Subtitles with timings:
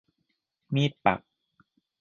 [0.73, 1.19] มีดปัก